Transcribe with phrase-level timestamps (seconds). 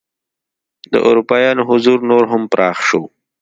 [0.93, 3.03] د اروپایانو حضور نور هم پراخ شو.